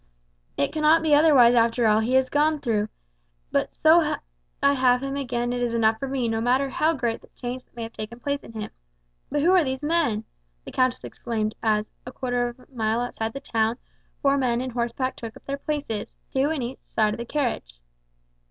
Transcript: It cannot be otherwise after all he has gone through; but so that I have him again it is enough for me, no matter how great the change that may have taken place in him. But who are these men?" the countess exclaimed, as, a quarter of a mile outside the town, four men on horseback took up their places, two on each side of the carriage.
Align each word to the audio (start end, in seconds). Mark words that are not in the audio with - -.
It 0.57 0.73
cannot 0.73 1.03
be 1.03 1.13
otherwise 1.13 1.53
after 1.53 1.85
all 1.85 1.99
he 1.99 2.13
has 2.13 2.27
gone 2.27 2.57
through; 2.59 2.89
but 3.51 3.71
so 3.75 4.01
that 4.01 4.23
I 4.63 4.73
have 4.73 5.03
him 5.03 5.15
again 5.15 5.53
it 5.53 5.61
is 5.61 5.75
enough 5.75 5.99
for 5.99 6.07
me, 6.07 6.27
no 6.27 6.41
matter 6.41 6.69
how 6.71 6.93
great 6.93 7.21
the 7.21 7.27
change 7.39 7.63
that 7.63 7.75
may 7.75 7.83
have 7.83 7.93
taken 7.93 8.19
place 8.19 8.41
in 8.41 8.53
him. 8.53 8.71
But 9.31 9.43
who 9.43 9.51
are 9.51 9.63
these 9.63 9.83
men?" 9.83 10.23
the 10.65 10.71
countess 10.71 11.03
exclaimed, 11.03 11.53
as, 11.61 11.85
a 12.03 12.11
quarter 12.11 12.47
of 12.47 12.57
a 12.61 12.65
mile 12.73 12.99
outside 12.99 13.33
the 13.33 13.39
town, 13.39 13.77
four 14.23 14.37
men 14.39 14.59
on 14.59 14.71
horseback 14.71 15.17
took 15.17 15.37
up 15.37 15.45
their 15.45 15.59
places, 15.59 16.15
two 16.33 16.49
on 16.49 16.63
each 16.63 16.79
side 16.87 17.13
of 17.13 17.19
the 17.19 17.25
carriage. 17.27 17.79